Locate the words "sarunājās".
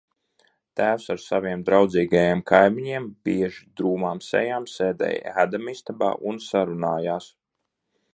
6.47-7.29